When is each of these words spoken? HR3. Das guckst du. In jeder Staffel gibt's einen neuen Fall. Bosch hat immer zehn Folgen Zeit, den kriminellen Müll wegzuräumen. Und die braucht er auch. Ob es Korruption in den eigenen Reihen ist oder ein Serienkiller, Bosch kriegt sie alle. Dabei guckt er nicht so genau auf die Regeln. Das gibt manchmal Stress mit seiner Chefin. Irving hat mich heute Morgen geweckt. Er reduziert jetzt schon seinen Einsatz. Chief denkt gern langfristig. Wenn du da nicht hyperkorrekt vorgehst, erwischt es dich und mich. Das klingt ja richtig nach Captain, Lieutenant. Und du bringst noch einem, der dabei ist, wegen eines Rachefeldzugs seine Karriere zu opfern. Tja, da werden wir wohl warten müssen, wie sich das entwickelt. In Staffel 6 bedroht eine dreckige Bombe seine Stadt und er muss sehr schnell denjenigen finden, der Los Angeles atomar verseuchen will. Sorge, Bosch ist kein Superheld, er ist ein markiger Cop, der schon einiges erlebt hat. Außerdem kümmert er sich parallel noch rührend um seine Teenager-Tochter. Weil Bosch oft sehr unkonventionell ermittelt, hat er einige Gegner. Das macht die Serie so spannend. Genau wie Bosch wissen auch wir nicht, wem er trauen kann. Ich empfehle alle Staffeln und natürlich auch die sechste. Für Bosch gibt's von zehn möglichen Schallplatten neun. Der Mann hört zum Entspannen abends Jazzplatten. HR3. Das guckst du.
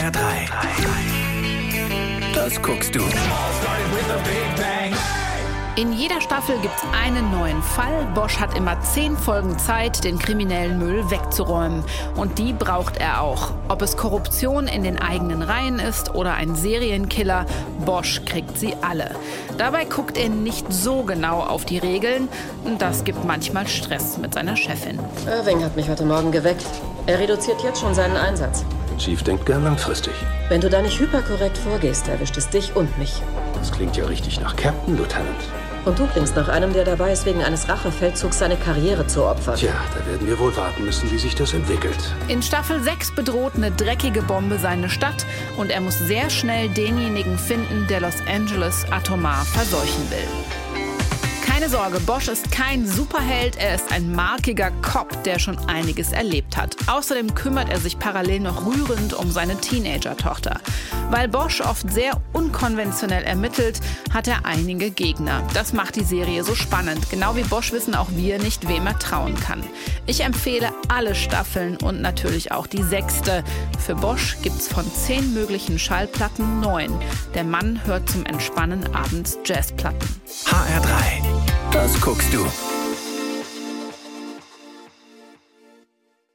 HR3. 0.00 0.48
Das 2.34 2.62
guckst 2.62 2.94
du. 2.94 3.00
In 5.76 5.92
jeder 5.92 6.22
Staffel 6.22 6.56
gibt's 6.62 6.82
einen 7.04 7.30
neuen 7.30 7.62
Fall. 7.62 8.06
Bosch 8.14 8.38
hat 8.40 8.56
immer 8.56 8.80
zehn 8.80 9.14
Folgen 9.18 9.58
Zeit, 9.58 10.02
den 10.04 10.18
kriminellen 10.18 10.78
Müll 10.78 11.10
wegzuräumen. 11.10 11.84
Und 12.16 12.38
die 12.38 12.54
braucht 12.54 12.96
er 12.96 13.20
auch. 13.20 13.50
Ob 13.68 13.82
es 13.82 13.98
Korruption 13.98 14.68
in 14.68 14.84
den 14.84 14.98
eigenen 14.98 15.42
Reihen 15.42 15.78
ist 15.78 16.14
oder 16.14 16.32
ein 16.32 16.54
Serienkiller, 16.54 17.44
Bosch 17.84 18.22
kriegt 18.24 18.56
sie 18.56 18.74
alle. 18.80 19.14
Dabei 19.58 19.84
guckt 19.84 20.16
er 20.16 20.30
nicht 20.30 20.72
so 20.72 21.02
genau 21.02 21.40
auf 21.40 21.66
die 21.66 21.78
Regeln. 21.78 22.30
Das 22.78 23.04
gibt 23.04 23.26
manchmal 23.26 23.68
Stress 23.68 24.16
mit 24.16 24.32
seiner 24.32 24.56
Chefin. 24.56 24.98
Irving 25.26 25.62
hat 25.62 25.76
mich 25.76 25.90
heute 25.90 26.06
Morgen 26.06 26.32
geweckt. 26.32 26.64
Er 27.04 27.18
reduziert 27.18 27.62
jetzt 27.62 27.82
schon 27.82 27.94
seinen 27.94 28.16
Einsatz. 28.16 28.64
Chief 29.00 29.22
denkt 29.22 29.46
gern 29.46 29.64
langfristig. 29.64 30.12
Wenn 30.50 30.60
du 30.60 30.68
da 30.68 30.82
nicht 30.82 31.00
hyperkorrekt 31.00 31.56
vorgehst, 31.56 32.06
erwischt 32.06 32.36
es 32.36 32.50
dich 32.50 32.76
und 32.76 32.98
mich. 32.98 33.22
Das 33.54 33.72
klingt 33.72 33.96
ja 33.96 34.04
richtig 34.04 34.40
nach 34.40 34.54
Captain, 34.56 34.96
Lieutenant. 34.96 35.40
Und 35.86 35.98
du 35.98 36.06
bringst 36.06 36.36
noch 36.36 36.48
einem, 36.48 36.74
der 36.74 36.84
dabei 36.84 37.10
ist, 37.10 37.24
wegen 37.24 37.42
eines 37.42 37.66
Rachefeldzugs 37.66 38.38
seine 38.38 38.56
Karriere 38.56 39.06
zu 39.06 39.24
opfern. 39.24 39.56
Tja, 39.56 39.72
da 39.96 40.10
werden 40.10 40.28
wir 40.28 40.38
wohl 40.38 40.54
warten 40.54 40.84
müssen, 40.84 41.10
wie 41.10 41.18
sich 41.18 41.34
das 41.34 41.54
entwickelt. 41.54 41.96
In 42.28 42.42
Staffel 42.42 42.82
6 42.82 43.14
bedroht 43.14 43.52
eine 43.56 43.70
dreckige 43.70 44.20
Bombe 44.20 44.58
seine 44.58 44.90
Stadt 44.90 45.24
und 45.56 45.70
er 45.70 45.80
muss 45.80 45.98
sehr 45.98 46.28
schnell 46.28 46.68
denjenigen 46.68 47.38
finden, 47.38 47.86
der 47.88 48.00
Los 48.02 48.16
Angeles 48.30 48.84
atomar 48.90 49.46
verseuchen 49.46 50.10
will. 50.10 50.69
Sorge, 51.70 52.00
Bosch 52.00 52.26
ist 52.26 52.50
kein 52.50 52.84
Superheld, 52.84 53.54
er 53.54 53.76
ist 53.76 53.92
ein 53.92 54.12
markiger 54.12 54.72
Cop, 54.82 55.22
der 55.22 55.38
schon 55.38 55.56
einiges 55.68 56.10
erlebt 56.10 56.56
hat. 56.56 56.76
Außerdem 56.88 57.36
kümmert 57.36 57.68
er 57.68 57.78
sich 57.78 57.96
parallel 57.96 58.40
noch 58.40 58.66
rührend 58.66 59.14
um 59.14 59.30
seine 59.30 59.56
Teenager-Tochter. 59.56 60.58
Weil 61.10 61.28
Bosch 61.28 61.60
oft 61.60 61.88
sehr 61.88 62.20
unkonventionell 62.32 63.22
ermittelt, 63.22 63.80
hat 64.12 64.26
er 64.26 64.46
einige 64.46 64.90
Gegner. 64.90 65.46
Das 65.54 65.72
macht 65.72 65.94
die 65.94 66.02
Serie 66.02 66.42
so 66.42 66.56
spannend. 66.56 67.08
Genau 67.08 67.36
wie 67.36 67.44
Bosch 67.44 67.70
wissen 67.70 67.94
auch 67.94 68.08
wir 68.10 68.40
nicht, 68.40 68.66
wem 68.66 68.88
er 68.88 68.98
trauen 68.98 69.36
kann. 69.36 69.62
Ich 70.06 70.24
empfehle 70.24 70.70
alle 70.88 71.14
Staffeln 71.14 71.76
und 71.76 72.00
natürlich 72.00 72.50
auch 72.50 72.66
die 72.66 72.82
sechste. 72.82 73.44
Für 73.78 73.94
Bosch 73.94 74.38
gibt's 74.42 74.66
von 74.66 74.92
zehn 74.92 75.32
möglichen 75.34 75.78
Schallplatten 75.78 76.58
neun. 76.58 76.90
Der 77.36 77.44
Mann 77.44 77.80
hört 77.84 78.10
zum 78.10 78.26
Entspannen 78.26 78.92
abends 78.92 79.38
Jazzplatten. 79.44 80.08
HR3. 80.46 81.29
Das 81.92 82.00
guckst 82.00 82.32
du. 82.32 82.46